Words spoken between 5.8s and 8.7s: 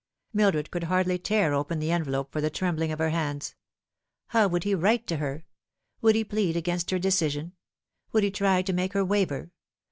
"Would he plead against her decision? would he try